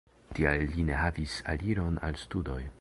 Tial 0.37 0.63
li 0.71 0.85
ne 0.87 0.95
havis 1.01 1.37
aliron 1.55 2.03
al 2.09 2.21
studoj. 2.27 2.61